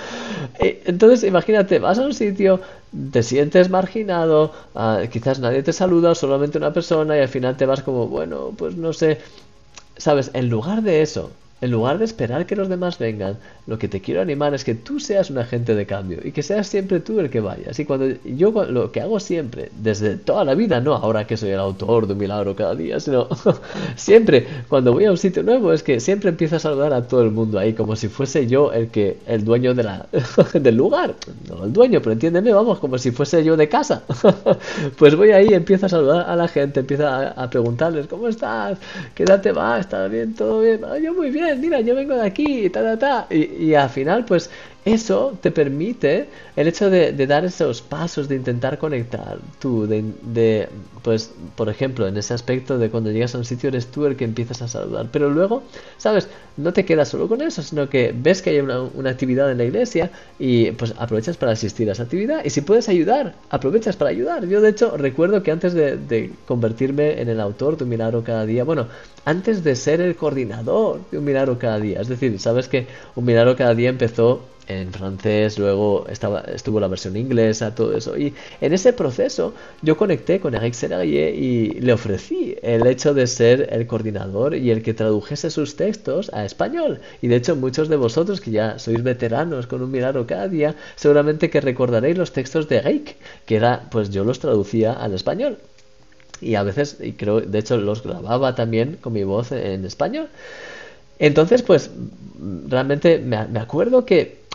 Entonces 0.59 1.25
imagínate 1.25 1.79
vas 1.79 1.99
a 1.99 2.03
un 2.03 2.15
sitio 2.15 2.61
te 3.13 3.23
sientes 3.23 3.69
marginado 3.71 4.53
ah, 4.75 5.03
quizás 5.11 5.39
nadie 5.39 5.63
te 5.63 5.73
saluda 5.73 6.15
solamente 6.15 6.59
una 6.59 6.73
persona 6.73 7.17
y 7.17 7.21
al 7.21 7.29
final 7.29 7.57
te 7.57 7.67
vas 7.67 7.83
como 7.83 8.07
bueno 8.09 8.53
pues 8.57 8.77
no 8.77 8.93
sé 8.93 9.19
sabes 9.97 10.31
en 10.35 10.49
lugar 10.49 10.83
de 10.83 11.03
eso 11.03 11.31
en 11.63 11.71
lugar 11.71 11.99
de 11.99 12.05
esperar 12.05 12.45
que 12.45 12.55
los 12.55 12.69
demás 12.69 12.99
vengan, 12.99 13.39
lo 13.67 13.79
que 13.79 13.89
te 13.89 14.03
quiero 14.03 14.21
animar 14.21 14.53
es 14.53 14.63
que 14.63 14.75
tú 14.75 15.01
seas 15.01 15.31
un 15.31 15.39
agente 15.39 15.75
de 15.75 15.87
cambio 15.87 16.19
y 16.23 16.33
que 16.33 16.43
seas 16.43 16.67
siempre 16.67 17.01
tú 17.01 17.19
el 17.19 17.31
que 17.31 17.41
vayas. 17.41 17.79
Y 17.79 17.87
cuando 17.87 18.15
yo 18.25 18.53
lo 18.67 18.93
que 18.93 19.01
hago 19.01 19.19
siempre, 19.21 19.71
desde 19.81 20.17
toda 20.17 20.45
la 20.45 20.55
vida, 20.55 20.81
no 20.81 20.95
ahora 20.95 21.27
que 21.27 21.39
soy 21.39 21.51
el 21.51 21.59
autor 21.59 22.07
de 22.07 22.13
un 22.13 22.19
milagro 22.19 22.55
cada 22.55 22.75
día, 22.75 23.01
sino 23.01 23.29
siempre 23.97 24.47
cuando 24.69 24.93
voy 24.93 25.07
a 25.07 25.11
un 25.11 25.17
sitio 25.17 25.43
nuevo 25.43 25.73
es 25.73 25.83
que 25.83 25.99
siempre 25.99 26.29
empiezo 26.29 26.57
a 26.57 26.59
saludar 26.59 26.93
a 26.93 27.09
todo 27.09 27.23
el 27.23 27.31
mundo 27.31 27.59
ahí 27.59 27.73
como 27.73 27.97
si 27.97 28.09
fuese 28.09 28.47
yo 28.47 28.73
el 28.73 28.89
que 28.89 29.17
el 29.27 29.45
dueño 29.45 29.75
de 29.75 29.83
la 29.83 30.07
del 30.53 30.77
lugar, 30.77 31.15
no 31.49 31.65
el 31.65 31.73
dueño, 31.73 32.01
pero 32.01 32.13
entiéndeme, 32.13 32.53
vamos, 32.53 32.79
como 32.81 32.99
si 32.99 33.13
fuese 33.13 33.43
yo 33.43 33.57
de 33.57 33.69
casa. 33.69 34.03
pues 34.99 35.17
voy 35.17 35.31
ahí, 35.31 35.55
empiezo 35.55 35.87
a 35.87 35.89
saludar 35.89 36.29
a 36.29 36.37
la 36.37 36.49
gente, 36.49 36.81
empiezo 36.81 37.09
a, 37.09 37.47
preguntarles 37.49 38.09
cómo 38.09 38.29
estás, 38.29 38.79
qué 39.15 39.23
edad 39.23 39.43
va, 39.57 39.79
está 39.79 40.07
bien, 40.09 40.35
todo 40.35 40.61
bien, 40.61 40.81
ah, 40.85 40.99
yo 40.99 41.15
muy 41.15 41.31
bien 41.31 41.46
mira, 41.55 41.81
yo 41.81 41.95
vengo 41.95 42.15
de 42.17 42.27
aquí, 42.27 42.69
ta, 42.71 42.83
ta, 42.83 42.99
ta. 42.99 43.27
Y, 43.35 43.67
y 43.67 43.75
al 43.75 43.91
final, 43.91 44.25
pues 44.25 44.51
eso 44.87 45.37
te 45.43 45.51
permite 45.51 46.29
el 46.55 46.69
hecho 46.69 46.89
de, 46.91 47.13
dar 47.27 47.45
esos 47.45 47.83
pasos, 47.83 48.29
de 48.29 48.37
intentar 48.37 48.79
conectar 48.79 49.39
tú, 49.59 49.85
de, 49.85 50.69
pues, 51.03 51.33
por 51.57 51.69
ejemplo, 51.69 52.07
en 52.07 52.17
ese 52.17 52.35
aspecto 52.35 52.79
de 52.79 52.89
cuando 52.89 53.11
llegas 53.11 53.35
a 53.35 53.39
un 53.39 53.45
sitio 53.45 53.69
eres 53.69 53.89
tú 53.89 54.07
el 54.07 54.15
que 54.15 54.25
empiezas 54.25 54.63
a 54.63 54.69
saludar. 54.69 55.09
Pero 55.11 55.29
luego, 55.29 55.65
¿sabes? 55.99 56.29
No 56.57 56.73
te 56.73 56.85
quedas 56.85 57.09
solo 57.09 57.27
con 57.29 57.43
eso, 57.43 57.63
sino 57.63 57.91
que 57.91 58.15
ves 58.17 58.43
que 58.43 58.51
hay 58.51 58.61
una, 58.61 59.11
actividad 59.11 59.51
en 59.51 59.59
la 59.59 59.65
iglesia 59.65 60.13
y 60.39 60.71
pues 60.71 60.95
aprovechas 60.99 61.37
para 61.37 61.51
asistir 61.51 61.89
a 61.89 61.93
esa 61.93 62.05
actividad. 62.05 62.45
Y 62.45 62.51
si 62.51 62.61
puedes 62.61 62.89
ayudar, 62.89 63.35
aprovechas 63.51 63.97
para 63.97 64.11
ayudar. 64.11 64.47
Yo, 64.47 64.61
de 64.61 64.69
hecho, 64.69 64.97
recuerdo 64.97 65.43
que 65.43 65.51
antes 65.51 65.75
de, 65.75 65.97
de 65.97 66.31
convertirme 66.47 67.21
en 67.21 67.29
el 67.29 67.41
autor 67.41 67.77
de 67.77 67.83
un 67.83 67.91
milagro 67.91 68.23
cada 68.23 68.47
día, 68.47 68.63
bueno, 68.63 68.87
antes 69.25 69.65
de 69.65 69.75
ser 69.75 70.01
el 70.01 70.15
coordinador 70.15 71.01
de 71.11 71.19
un 71.19 71.25
milagro 71.25 71.59
cada 71.59 71.81
día, 71.81 72.01
es 72.01 72.07
decir, 72.07 72.39
sabes 72.39 72.69
que 72.69 72.87
un 73.17 73.25
milagro 73.25 73.57
cada 73.57 73.75
día 73.75 73.89
empezó 73.89 74.43
en 74.69 74.93
francés, 74.93 75.59
luego 75.59 76.07
estaba, 76.09 76.41
estuvo 76.41 76.81
la 76.81 76.89
versión 76.89 77.17
inglesa, 77.17 77.75
todo 77.75 77.97
eso. 77.97 78.17
Y 78.17 78.35
en 78.61 78.73
ese 78.73 78.93
proceso 78.93 79.55
yo 79.83 79.97
conecté 79.97 80.41
con 80.41 80.55
Eric 80.55 80.75
Serraillet 80.75 81.35
y 81.35 81.81
le 81.81 81.93
ofrecí 81.93 82.57
el 82.63 82.87
hecho 82.87 83.15
de 83.15 83.27
ser 83.27 83.69
el 83.73 83.87
coordinador 83.87 84.55
y 84.55 84.71
el 84.71 84.83
que 84.83 84.95
tradujese 84.95 85.51
sus 85.51 85.77
textos 85.77 86.33
a 86.33 86.45
español. 86.45 87.01
Y 87.23 87.29
de 87.29 87.37
hecho 87.37 87.57
muchos 87.57 87.89
de 87.89 87.97
vosotros 87.97 88.41
que 88.41 88.51
ya 88.51 88.79
sois 88.79 89.03
veteranos 89.03 89.67
con 89.67 89.83
un 89.83 89.91
milagro 89.91 90.27
cada 90.27 90.49
día, 90.49 90.75
seguramente 90.97 91.51
que 91.51 91.61
recordaréis 91.61 92.19
los 92.19 92.33
textos 92.33 92.69
de 92.69 92.79
Eric, 92.79 93.17
que 93.47 93.57
era, 93.57 93.89
pues 93.91 94.11
yo 94.11 94.25
los 94.25 94.41
traducía 94.41 94.93
al 94.93 95.15
español. 95.15 95.59
Y 96.41 96.57
a 96.57 96.63
veces, 96.63 96.99
y 97.01 97.13
creo, 97.13 97.41
de 97.41 97.59
hecho 97.59 97.79
los 97.79 98.03
grababa 98.03 98.55
también 98.55 98.99
con 99.01 99.13
mi 99.13 99.25
voz 99.25 99.53
en 99.53 99.85
español. 99.85 100.29
Entonces, 101.19 101.63
pues 101.63 101.91
realmente 102.69 103.19
me 103.19 103.59
acuerdo 103.59 104.05
que 104.05 104.46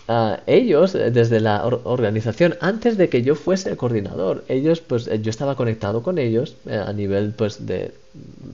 ellos, 0.47 0.95
eh, 0.95 1.11
desde 1.11 1.39
la 1.39 1.65
organización, 1.65 2.55
antes 2.59 2.97
de 2.97 3.09
que 3.09 3.21
yo 3.21 3.35
fuese 3.35 3.69
el 3.69 3.77
coordinador, 3.77 4.43
ellos, 4.47 4.81
pues 4.81 5.07
eh, 5.07 5.19
yo 5.21 5.29
estaba 5.29 5.55
conectado 5.55 6.01
con 6.03 6.17
ellos 6.17 6.55
eh, 6.65 6.75
a 6.75 6.91
nivel, 6.93 7.33
pues, 7.33 7.65
de... 7.65 7.91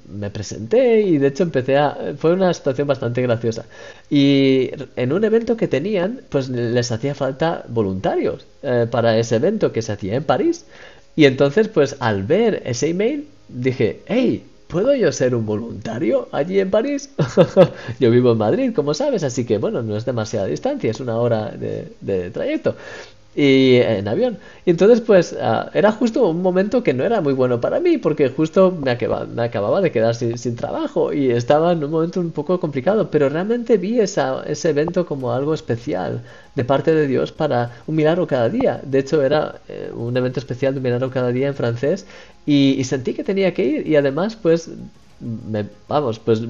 Me 0.10 0.30
presenté 0.30 1.02
y 1.02 1.18
de 1.18 1.28
hecho 1.28 1.44
empecé 1.44 1.78
a... 1.78 1.98
Fue 2.18 2.34
una 2.34 2.54
situación 2.54 2.88
bastante 2.88 3.22
graciosa. 3.24 3.66
Y 4.10 4.70
en 4.96 5.12
un 5.14 5.24
evento 5.24 5.58
que 5.58 5.68
tenían, 5.68 6.22
pues 6.30 6.50
les 6.50 6.92
hacía 6.92 7.16
falta 7.16 7.66
voluntarios 7.68 8.46
para 8.92 9.18
ese 9.18 9.38
evento 9.38 9.72
que 9.72 9.82
se 9.82 9.94
hacía 9.94 10.16
en 10.16 10.24
París. 10.24 10.66
Y 11.16 11.26
entonces, 11.26 11.70
pues 11.70 11.96
al 12.00 12.22
ver 12.22 12.62
ese 12.66 12.90
email, 12.90 13.28
dije, 13.50 14.02
hey, 14.06 14.44
¿Puedo 14.68 14.94
yo 14.96 15.12
ser 15.14 15.34
un 15.34 15.46
voluntario 15.46 16.28
allí 16.34 16.60
en 16.60 16.70
París? 16.70 17.10
yo 18.00 18.12
vivo 18.12 18.34
en 18.34 18.38
Madrid, 18.38 18.74
como 18.76 18.94
sabes, 18.94 19.24
así 19.24 19.46
que 19.46 19.58
bueno, 19.60 19.82
no 19.82 19.96
es 19.96 20.06
demasiada 20.06 20.46
distancia, 20.48 20.92
es 20.92 21.00
una 21.00 21.18
hora 21.18 21.52
de, 21.52 21.94
de 22.02 22.32
trayecto 22.32 22.76
y 23.38 23.76
en 23.76 24.08
avión. 24.08 24.40
Y 24.66 24.72
entonces 24.72 25.00
pues 25.00 25.36
ah, 25.40 25.70
era 25.76 25.92
justo 25.92 26.28
un 26.28 26.42
momento 26.42 26.82
que 26.82 26.94
no 26.96 27.04
era 27.04 27.22
muy 27.22 27.34
bueno 27.34 27.62
para 27.62 27.80
mí 27.80 28.00
porque 28.00 28.30
justo 28.30 28.72
me 28.72 28.98
me 29.36 29.44
acababa 29.44 29.80
de 29.80 29.92
quedar 29.92 30.16
sin, 30.16 30.56
trabajo 30.56 31.14
y 31.14 31.30
estaba 31.30 31.72
en 31.74 31.84
un 31.84 31.92
momento 31.92 32.20
un 32.20 32.32
poco 32.32 32.60
complicado, 32.60 33.12
pero 33.12 33.30
realmente 33.30 33.78
vi 33.78 34.00
esa, 34.00 34.44
ese 34.48 34.72
evento 34.72 35.06
como 35.06 35.32
algo 35.32 35.54
especial 35.54 36.24
de 36.56 36.64
parte 36.66 36.96
de 36.96 37.06
Dios 37.06 37.32
para 37.32 37.72
un 37.86 37.96
milagro 37.96 38.26
cada 38.26 38.50
día. 38.50 38.82
De 38.84 39.00
hecho 39.00 39.22
era 39.22 39.62
eh, 39.70 39.92
un 39.94 40.18
evento 40.18 40.40
especial 40.40 40.74
de 40.74 40.80
un 40.80 40.84
milagro 40.86 41.12
cada 41.12 41.32
día 41.32 41.48
en 41.48 41.54
francés 41.54 42.08
y, 42.48 42.76
y 42.80 42.84
sentí 42.86 43.14
que 43.14 43.24
tenía 43.24 43.54
que 43.54 43.64
ir 43.66 43.88
y 43.88 43.96
además 43.98 44.36
pues 44.36 44.72
me, 45.20 45.66
vamos, 45.88 46.20
pues 46.20 46.42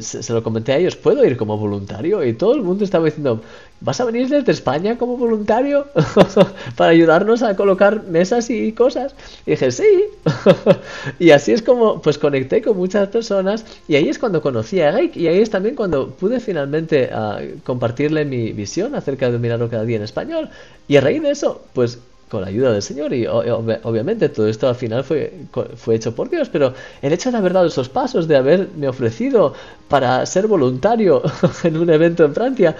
se 0.00 0.32
lo 0.32 0.42
comenté 0.42 0.72
a 0.72 0.78
ellos, 0.78 0.96
¿puedo 0.96 1.24
ir 1.24 1.36
como 1.36 1.58
voluntario? 1.58 2.24
Y 2.24 2.32
todo 2.32 2.54
el 2.54 2.62
mundo 2.62 2.84
estaba 2.84 3.04
diciendo, 3.04 3.42
¿vas 3.84 4.00
a 4.00 4.04
venir 4.04 4.28
desde 4.28 4.52
España 4.52 4.96
como 4.96 5.16
voluntario 5.16 5.86
para 6.76 6.90
ayudarnos 6.90 7.42
a 7.42 7.56
colocar 7.56 8.04
mesas 8.04 8.50
y 8.50 8.72
cosas? 8.72 9.14
Y 9.46 9.52
dije, 9.52 9.70
sí. 9.70 10.04
y 11.18 11.30
así 11.30 11.52
es 11.52 11.62
como, 11.62 12.00
pues 12.00 12.18
conecté 12.18 12.62
con 12.62 12.76
muchas 12.76 13.08
personas 13.08 13.64
y 13.88 13.96
ahí 13.96 14.08
es 14.08 14.18
cuando 14.18 14.40
conocí 14.42 14.80
a 14.80 14.90
Eric 14.90 15.16
y 15.16 15.28
ahí 15.28 15.40
es 15.40 15.50
también 15.50 15.74
cuando 15.74 16.10
pude 16.10 16.40
finalmente 16.40 17.10
ah, 17.12 17.40
compartirle 17.64 18.24
mi 18.24 18.52
visión 18.52 18.94
acerca 18.94 19.30
de 19.30 19.38
mirarlo 19.38 19.68
cada 19.68 19.84
día 19.84 19.96
en 19.96 20.02
español. 20.02 20.48
Y 20.88 20.96
a 20.96 21.00
raíz 21.00 21.22
de 21.22 21.30
eso, 21.30 21.62
pues 21.72 21.98
con 22.32 22.40
la 22.40 22.48
ayuda 22.48 22.72
del 22.72 22.80
Señor 22.80 23.12
y 23.12 23.26
obviamente 23.26 24.30
todo 24.30 24.48
esto 24.48 24.66
al 24.66 24.74
final 24.74 25.04
fue, 25.04 25.34
fue 25.76 25.96
hecho 25.96 26.14
por 26.14 26.30
Dios, 26.30 26.48
pero 26.48 26.72
el 27.02 27.12
hecho 27.12 27.30
de 27.30 27.36
haber 27.36 27.52
dado 27.52 27.66
esos 27.66 27.90
pasos, 27.90 28.26
de 28.26 28.36
haberme 28.36 28.88
ofrecido 28.88 29.52
para 29.86 30.24
ser 30.24 30.46
voluntario 30.46 31.22
en 31.62 31.76
un 31.76 31.90
evento 31.90 32.24
en 32.24 32.32
Francia, 32.32 32.74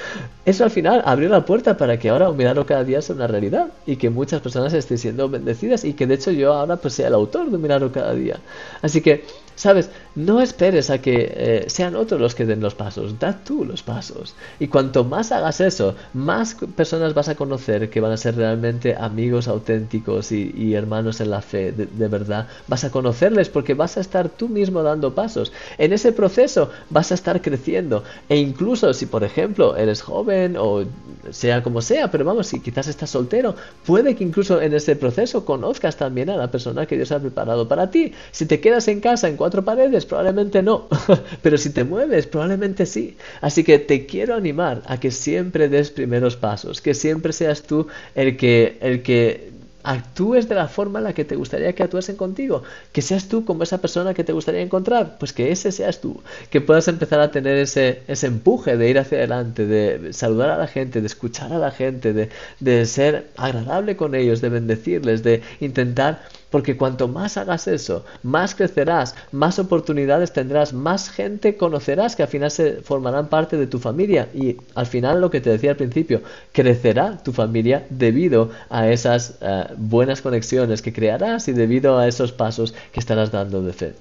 eso 0.47 0.65
al 0.65 0.71
final 0.71 1.03
abrió 1.05 1.29
la 1.29 1.45
puerta 1.45 1.77
para 1.77 1.99
que 1.99 2.09
ahora 2.09 2.31
un 2.31 2.37
milagro 2.39 2.65
cada 2.65 2.83
día 2.83 3.03
sea 3.03 3.15
una 3.15 3.27
realidad 3.27 3.67
y 3.85 3.97
que 3.97 4.09
muchas 4.09 4.41
personas 4.41 4.73
estén 4.73 4.97
siendo 4.97 5.29
bendecidas 5.29 5.85
y 5.85 5.93
que 5.93 6.07
de 6.07 6.15
hecho 6.15 6.31
yo 6.31 6.55
ahora 6.55 6.77
pues 6.77 6.95
sea 6.95 7.09
el 7.09 7.15
autor 7.15 7.51
de 7.51 7.57
un 7.57 7.61
milagro 7.61 7.93
cada 7.93 8.15
día. 8.15 8.41
Así 8.81 9.03
que 9.03 9.27
Sabes, 9.55 9.91
no 10.15 10.41
esperes 10.41 10.91
a 10.91 10.99
que 10.99 11.33
eh, 11.35 11.65
sean 11.69 11.97
otros 11.97 12.21
los 12.21 12.35
que 12.35 12.47
den 12.47 12.61
los 12.61 12.75
pasos, 12.75 13.19
da 13.19 13.39
tú 13.45 13.65
los 13.65 13.83
pasos. 13.83 14.35
Y 14.59 14.69
cuanto 14.69 15.05
más 15.05 15.33
hagas 15.33 15.61
eso, 15.61 15.95
más 16.15 16.57
personas 16.77 17.15
vas 17.15 17.29
a 17.29 17.35
conocer 17.35 17.91
que 17.91 18.01
van 18.01 18.13
a 18.13 18.17
ser 18.17 18.37
realmente 18.37 18.95
amigos 18.97 19.49
auténticos 19.49 20.33
y, 20.33 20.75
hermanos 20.75 21.21
en 21.21 21.31
la 21.31 21.43
fe, 21.43 21.73
de, 21.73 22.09
verdad. 22.09 22.49
Vas 22.69 22.85
a 22.85 22.91
conocerles 22.91 23.49
porque 23.49 23.75
vas 23.75 23.97
a 23.97 24.01
estar 24.01 24.29
tú 24.29 24.49
mismo 24.49 24.83
dando 24.83 25.15
pasos. 25.15 25.53
En 25.79 25.93
ese 25.93 26.13
proceso 26.13 26.71
vas 26.91 27.11
a 27.11 27.15
estar 27.15 27.41
creciendo. 27.41 28.05
E 28.29 28.37
incluso 28.37 28.93
si, 28.95 29.07
por 29.07 29.25
ejemplo, 29.25 29.77
eres 29.77 30.03
joven 30.03 30.57
o 30.59 30.85
sea 31.31 31.63
como 31.63 31.81
sea, 31.81 32.11
pero 32.11 32.25
vamos, 32.25 32.49
si 32.49 32.61
quizás 32.61 32.89
estás 32.89 33.11
soltero, 33.11 33.55
puede 33.87 34.15
que 34.17 34.25
incluso 34.25 34.61
en 34.61 34.75
ese 34.75 34.97
proceso 34.97 35.45
conozcas 35.45 35.97
también 35.97 36.31
a 36.31 36.37
la 36.37 36.51
persona 36.51 36.87
que 36.87 36.97
Dios 36.97 37.13
ha 37.13 37.21
preparado 37.21 37.69
para 37.69 37.91
ti. 37.91 38.13
Si 38.31 38.47
te 38.47 38.61
quedas 38.61 38.89
en 38.89 39.01
casa 39.01 39.29
en 39.29 39.37
cuatro 39.43 39.65
paredes, 39.65 40.07
probablemente 40.07 40.63
no, 40.63 40.87
pero 41.43 41.59
si 41.59 41.71
te 41.71 41.83
mueves, 41.83 42.29
probablemente 42.29 42.87
sí. 42.87 43.17
Así 43.41 43.65
que 43.65 43.81
te 43.81 44.07
quiero 44.07 44.37
animar 44.37 44.83
a 44.87 45.01
que 45.01 45.11
siempre 45.11 45.69
des 45.69 45.91
primeros 45.91 46.37
pasos, 46.37 46.81
que 46.81 46.95
siempre 46.95 47.33
seas 47.33 47.65
tú 47.65 47.89
el 48.15 48.37
que, 48.37 48.79
el 48.81 49.03
que 49.03 49.51
actúes 49.83 50.49
de 50.49 50.55
la 50.55 50.69
forma 50.69 51.01
en 51.01 51.07
la 51.07 51.13
que 51.13 51.25
te 51.25 51.35
gustaría 51.35 51.73
que 51.73 51.83
actuasen 51.83 52.15
contigo, 52.15 52.63
que 52.93 53.03
seas 53.03 53.27
tú 53.27 53.45
como 53.45 53.65
esa 53.65 53.79
persona 53.79 54.15
que 54.15 54.23
te 54.23 54.33
gustaría 54.33 54.61
encontrar, 54.61 55.19
pues 55.19 55.33
que 55.33 55.51
ese 55.51 55.73
seas 55.73 56.01
tú, 56.01 56.23
que 56.51 56.61
puedas 56.61 56.87
empezar 56.87 57.19
a 57.19 57.33
tener 57.33 57.57
ese, 57.57 58.03
ese 58.07 58.29
empuje 58.29 58.77
de 58.77 58.91
ir 58.91 59.01
hacia 59.01 59.19
adelante, 59.19 59.67
de 59.67 60.13
saludar 60.13 60.51
a 60.51 60.57
la 60.57 60.69
gente, 60.69 61.01
de 61.01 61.09
escuchar 61.09 61.53
a 61.53 61.59
la 61.59 61.73
gente, 61.73 62.13
de, 62.13 62.29
de 62.61 62.87
ser 62.87 63.27
agradable 63.37 63.97
con 63.97 64.15
ellos, 64.15 64.41
de 64.41 64.51
bendecirles, 64.51 65.25
de 65.25 65.43
intentar 65.59 66.23
porque 66.53 66.77
cuanto 66.77 67.09
más 67.09 67.37
hagas 67.39 67.67
eso, 67.67 68.05
más 68.23 68.55
crecerás, 68.55 69.17
más 69.33 69.59
oportunidades 69.59 70.33
tendrás, 70.33 70.73
más 70.73 71.11
gente 71.11 71.57
conocerás 71.57 72.15
que 72.15 72.23
al 72.23 72.29
final 72.29 72.51
se 72.51 72.75
formarán 72.83 73.29
parte 73.29 73.57
de 73.57 73.67
tu 73.67 73.81
familia. 73.81 74.29
Y 74.35 74.59
al 74.75 74.87
final 74.87 75.21
lo 75.21 75.31
que 75.31 75.41
te 75.41 75.51
decía 75.51 75.71
al 75.71 75.77
principio, 75.77 76.21
crecerá 76.53 77.19
tu 77.25 77.33
familia 77.33 77.87
debido 77.91 78.51
a 78.69 78.89
esas 78.89 79.39
eh, 79.41 79.65
buenas 79.79 80.21
conexiones 80.21 80.83
que 80.83 80.93
crearás 80.93 81.49
y 81.49 81.53
debido 81.53 81.99
a 81.99 82.07
esos 82.07 82.33
pasos 82.33 82.75
que 82.93 83.01
estarás 83.01 83.33
dando 83.33 83.63
de 83.63 83.73
fe 83.73 83.95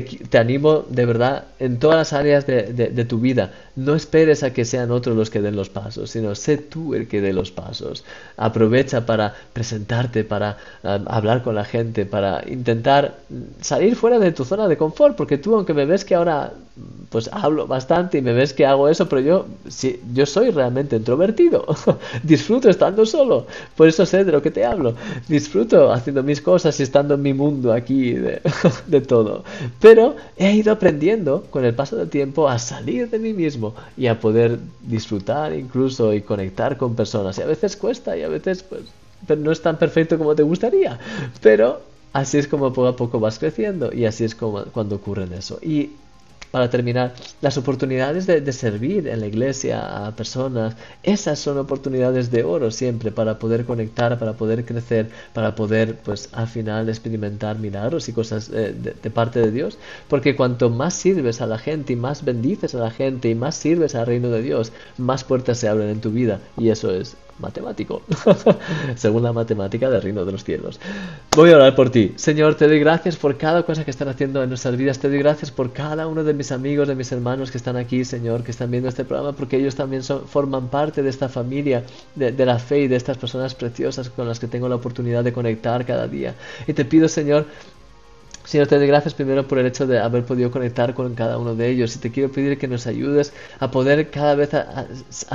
te, 0.00 0.38
animo 0.38 0.84
de 0.88 1.04
verdad 1.04 1.44
en 1.58 1.78
todas 1.78 1.98
las 1.98 2.12
áreas 2.14 2.46
de, 2.46 3.04
tu 3.04 3.18
vida. 3.18 3.52
No 3.76 3.94
esperes 3.94 4.42
a 4.42 4.52
que 4.52 4.64
sean 4.64 4.90
otros 4.90 5.16
los 5.16 5.28
que 5.28 5.42
den 5.42 5.54
los 5.54 5.68
pasos, 5.68 6.10
sino 6.10 6.34
sé 6.34 6.56
tú 6.56 6.94
el 6.94 7.08
que 7.08 7.20
dé 7.20 7.34
los 7.34 7.50
pasos. 7.50 8.04
Aprovecha 8.38 9.04
para 9.04 9.34
presentarte, 9.52 10.24
para 10.24 10.56
ah, 10.82 11.00
hablar 11.06 11.42
con 11.42 11.54
la 11.54 11.64
gente, 11.64 12.06
para 12.06 12.42
intentar 12.48 13.16
salir 13.60 13.94
fuera 13.94 14.18
de 14.18 14.32
tu 14.32 14.44
zona 14.46 14.66
de 14.66 14.78
confort, 14.78 15.14
porque 15.14 15.36
tú, 15.36 15.54
aunque 15.56 15.74
me 15.74 15.84
ves 15.84 16.06
que 16.06 16.14
ahora 16.14 16.52
pues 17.10 17.28
hablo 17.30 17.66
bastante 17.66 18.18
y 18.18 18.22
me 18.22 18.32
ves 18.32 18.54
que 18.54 18.64
hago 18.64 18.88
eso, 18.88 19.06
pero 19.06 19.20
yo, 19.20 19.46
si, 19.68 20.00
yo 20.14 20.24
soy 20.24 20.50
realmente 20.50 20.96
introvertido. 20.96 21.66
Disfruto 22.22 22.70
estando 22.70 23.04
solo, 23.04 23.46
por 23.76 23.88
eso 23.88 24.06
sé 24.06 24.24
de 24.24 24.32
lo 24.32 24.40
que 24.40 24.50
te 24.50 24.64
hablo. 24.64 24.94
Disfruto 25.28 25.92
haciendo 25.92 26.22
mis 26.22 26.40
cosas 26.40 26.78
y 26.80 26.82
estando 26.82 27.14
en 27.14 27.22
mi 27.22 27.34
mundo 27.34 27.72
aquí 27.72 28.12
de, 28.12 28.40
de 28.86 29.00
todo. 29.02 29.44
Pero 29.82 30.14
he 30.36 30.52
ido 30.52 30.72
aprendiendo 30.72 31.42
con 31.50 31.64
el 31.64 31.74
paso 31.74 31.96
del 31.96 32.08
tiempo 32.08 32.48
a 32.48 32.60
salir 32.60 33.10
de 33.10 33.18
mí 33.18 33.32
mismo 33.32 33.74
y 33.96 34.06
a 34.06 34.20
poder 34.20 34.60
disfrutar 34.80 35.52
incluso 35.52 36.14
y 36.14 36.22
conectar 36.22 36.76
con 36.76 36.94
personas. 36.94 37.36
Y 37.38 37.42
a 37.42 37.46
veces 37.46 37.76
cuesta 37.76 38.16
y 38.16 38.22
a 38.22 38.28
veces 38.28 38.62
pues 38.62 38.82
no 39.38 39.50
es 39.50 39.60
tan 39.60 39.78
perfecto 39.78 40.16
como 40.18 40.36
te 40.36 40.44
gustaría. 40.44 41.00
Pero 41.40 41.80
así 42.12 42.38
es 42.38 42.46
como 42.46 42.72
poco 42.72 42.86
a 42.86 42.96
poco 42.96 43.18
vas 43.18 43.40
creciendo 43.40 43.92
y 43.92 44.04
así 44.04 44.22
es 44.22 44.36
como 44.36 44.62
cuando 44.66 44.96
ocurre 44.96 45.26
eso. 45.36 45.58
Y 45.60 45.90
para 46.52 46.68
terminar, 46.68 47.14
las 47.40 47.56
oportunidades 47.56 48.26
de, 48.26 48.52
servir 48.52 49.08
en 49.08 49.20
la 49.20 49.26
iglesia 49.26 50.06
a 50.06 50.14
personas, 50.14 50.76
esas 51.02 51.38
son 51.38 51.56
oportunidades 51.56 52.30
de 52.30 52.44
oro 52.44 52.70
siempre 52.70 53.10
para 53.10 53.38
poder 53.38 53.64
conectar, 53.64 54.18
para 54.18 54.34
poder 54.34 54.64
crecer, 54.66 55.08
para 55.32 55.54
poder, 55.54 55.96
pues 55.96 56.28
al 56.32 56.46
final 56.46 56.90
experimentar 56.90 57.58
milagros 57.58 58.08
y 58.10 58.12
cosas 58.12 58.50
eh, 58.52 58.74
de, 58.74 59.10
parte 59.10 59.40
de 59.40 59.50
Dios. 59.50 59.78
Porque 60.08 60.36
cuanto 60.36 60.68
más 60.68 60.92
sirves 60.92 61.40
a 61.40 61.46
la 61.46 61.56
gente 61.56 61.94
y 61.94 61.96
más 61.96 62.22
bendices 62.22 62.74
a 62.74 62.78
la 62.78 62.90
gente 62.90 63.30
y 63.30 63.34
más 63.34 63.54
sirves 63.54 63.94
al 63.94 64.06
reino 64.06 64.28
de 64.28 64.42
Dios, 64.42 64.72
más 64.98 65.24
puertas 65.24 65.56
se 65.56 65.68
abren 65.68 65.88
en 65.88 66.02
tu 66.02 66.10
vida. 66.10 66.38
Y 66.58 66.68
eso 66.68 66.90
es 66.90 67.16
matemático, 67.42 68.00
según 68.96 69.22
la 69.22 69.34
matemática 69.34 69.90
del 69.90 70.00
reino 70.00 70.24
de 70.24 70.32
los 70.32 70.44
cielos. 70.44 70.80
Voy 71.36 71.50
a 71.50 71.56
orar 71.56 71.74
por 71.74 71.90
ti. 71.90 72.14
Señor, 72.16 72.54
te 72.54 72.66
doy 72.66 72.78
gracias 72.78 73.16
por 73.16 73.36
cada 73.36 73.64
cosa 73.64 73.84
que 73.84 73.90
están 73.90 74.08
haciendo 74.08 74.42
en 74.42 74.48
nuestras 74.48 74.76
vidas. 74.76 74.98
Te 74.98 75.08
doy 75.08 75.18
gracias 75.18 75.50
por 75.50 75.72
cada 75.72 76.06
uno 76.06 76.24
de 76.24 76.32
mis 76.32 76.52
amigos, 76.52 76.88
de 76.88 76.94
mis 76.94 77.12
hermanos 77.12 77.50
que 77.50 77.58
están 77.58 77.76
aquí, 77.76 78.04
Señor, 78.06 78.42
que 78.42 78.52
están 78.52 78.70
viendo 78.70 78.88
este 78.88 79.04
programa, 79.04 79.32
porque 79.32 79.58
ellos 79.58 79.74
también 79.74 80.02
forman 80.02 80.68
parte 80.68 81.02
de 81.02 81.10
esta 81.10 81.28
familia 81.28 81.84
de 82.14 82.46
la 82.46 82.58
fe 82.58 82.80
y 82.80 82.88
de 82.88 82.96
estas 82.96 83.18
personas 83.18 83.54
preciosas 83.54 84.08
con 84.08 84.26
las 84.26 84.40
que 84.40 84.46
tengo 84.46 84.68
la 84.68 84.76
oportunidad 84.76 85.22
de 85.22 85.32
conectar 85.32 85.84
cada 85.84 86.08
día. 86.08 86.34
Y 86.66 86.72
te 86.72 86.84
pido, 86.84 87.08
Señor, 87.08 87.46
Señor, 88.44 88.66
te 88.66 88.76
doy 88.76 88.88
gracias 88.88 89.14
primero 89.14 89.46
por 89.46 89.58
el 89.58 89.66
hecho 89.66 89.86
de 89.86 90.00
haber 90.00 90.24
podido 90.24 90.50
conectar 90.50 90.94
con 90.94 91.14
cada 91.14 91.38
uno 91.38 91.54
de 91.54 91.68
ellos. 91.70 91.94
Y 91.94 92.00
te 92.00 92.10
quiero 92.10 92.30
pedir 92.32 92.58
que 92.58 92.66
nos 92.66 92.88
ayudes 92.88 93.32
a 93.60 93.70
poder 93.70 94.10
cada 94.10 94.34
vez 94.34 94.52
a, 94.52 94.88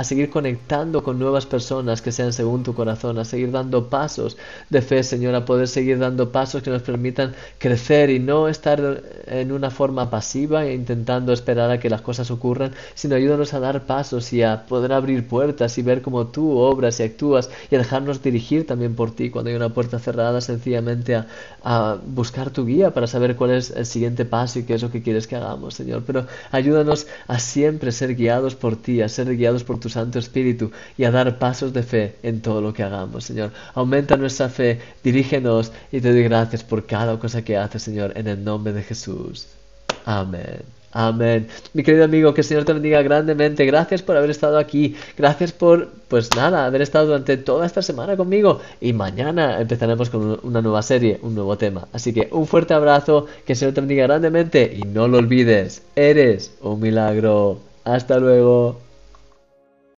seguir 0.04 0.28
conectando 0.28 1.02
con 1.02 1.18
nuevas 1.18 1.46
personas 1.46 2.02
que 2.02 2.12
sean 2.12 2.34
según 2.34 2.62
tu 2.64 2.74
corazón, 2.74 3.18
a 3.18 3.24
seguir 3.24 3.50
dando 3.50 3.88
pasos 3.88 4.36
de 4.68 4.82
fe, 4.82 5.02
Señor, 5.02 5.34
a 5.34 5.46
poder 5.46 5.68
seguir 5.68 5.98
dando 5.98 6.32
pasos 6.32 6.62
que 6.62 6.70
nos 6.70 6.82
permitan 6.82 7.34
crecer 7.58 8.10
y 8.10 8.18
no 8.18 8.46
estar 8.46 9.02
en 9.26 9.52
una 9.52 9.70
forma 9.70 10.10
pasiva 10.10 10.66
e 10.66 10.74
intentando 10.74 11.32
esperar 11.32 11.70
a 11.70 11.80
que 11.80 11.88
las 11.88 12.02
cosas 12.02 12.30
ocurran, 12.30 12.72
sino 12.94 13.16
ayúdanos 13.16 13.54
a 13.54 13.60
dar 13.60 13.86
pasos 13.86 14.32
y 14.34 14.42
a 14.42 14.66
poder 14.66 14.92
abrir 14.92 15.26
puertas 15.26 15.78
y 15.78 15.82
ver 15.82 16.02
cómo 16.02 16.26
tú 16.26 16.58
obras 16.58 17.00
y 17.00 17.04
actúas 17.04 17.48
y 17.70 17.74
a 17.74 17.78
dejarnos 17.78 18.22
dirigir 18.22 18.66
también 18.66 18.94
por 18.94 19.14
ti 19.14 19.30
cuando 19.30 19.48
hay 19.50 19.56
una 19.56 19.70
puerta 19.70 19.98
cerrada, 19.98 20.40
sencillamente 20.42 21.14
a, 21.14 21.26
a 21.64 21.98
buscar 22.04 22.50
tu 22.50 22.66
guía 22.66 22.92
para 22.98 23.06
saber 23.06 23.36
cuál 23.36 23.52
es 23.52 23.70
el 23.70 23.86
siguiente 23.86 24.24
paso 24.24 24.58
y 24.58 24.64
qué 24.64 24.74
es 24.74 24.82
lo 24.82 24.90
que 24.90 25.02
quieres 25.02 25.28
que 25.28 25.36
hagamos, 25.36 25.74
Señor. 25.74 26.02
Pero 26.04 26.26
ayúdanos 26.50 27.06
a 27.28 27.38
siempre 27.38 27.92
ser 27.92 28.16
guiados 28.16 28.56
por 28.56 28.74
ti, 28.74 29.02
a 29.02 29.08
ser 29.08 29.36
guiados 29.36 29.62
por 29.62 29.78
tu 29.78 29.88
Santo 29.88 30.18
Espíritu 30.18 30.72
y 30.96 31.04
a 31.04 31.12
dar 31.12 31.38
pasos 31.38 31.72
de 31.72 31.84
fe 31.84 32.16
en 32.24 32.42
todo 32.42 32.60
lo 32.60 32.72
que 32.72 32.82
hagamos, 32.82 33.22
Señor. 33.22 33.52
Aumenta 33.74 34.16
nuestra 34.16 34.48
fe, 34.48 34.80
dirígenos 35.04 35.70
y 35.92 36.00
te 36.00 36.10
doy 36.10 36.24
gracias 36.24 36.64
por 36.64 36.86
cada 36.86 37.16
cosa 37.20 37.42
que 37.42 37.56
haces, 37.56 37.84
Señor, 37.84 38.14
en 38.16 38.26
el 38.26 38.42
nombre 38.42 38.72
de 38.72 38.82
Jesús. 38.82 39.46
Amén. 40.04 40.77
Amén. 40.92 41.48
Mi 41.74 41.82
querido 41.82 42.04
amigo, 42.04 42.32
que 42.32 42.40
el 42.40 42.46
Señor 42.46 42.64
te 42.64 42.72
bendiga 42.72 43.02
grandemente. 43.02 43.66
Gracias 43.66 44.02
por 44.02 44.16
haber 44.16 44.30
estado 44.30 44.58
aquí. 44.58 44.96
Gracias 45.16 45.52
por, 45.52 45.90
pues 46.08 46.30
nada, 46.34 46.64
haber 46.66 46.82
estado 46.82 47.06
durante 47.06 47.36
toda 47.36 47.66
esta 47.66 47.82
semana 47.82 48.16
conmigo. 48.16 48.60
Y 48.80 48.92
mañana 48.94 49.60
empezaremos 49.60 50.08
con 50.10 50.40
una 50.42 50.62
nueva 50.62 50.82
serie, 50.82 51.18
un 51.22 51.34
nuevo 51.34 51.58
tema. 51.58 51.88
Así 51.92 52.12
que 52.14 52.28
un 52.32 52.46
fuerte 52.46 52.74
abrazo, 52.74 53.26
que 53.44 53.52
el 53.52 53.58
Señor 53.58 53.74
te 53.74 53.80
bendiga 53.82 54.04
grandemente. 54.04 54.72
Y 54.74 54.82
no 54.86 55.08
lo 55.08 55.18
olvides, 55.18 55.82
eres 55.94 56.52
un 56.62 56.80
milagro. 56.80 57.58
Hasta 57.84 58.18
luego. 58.18 58.87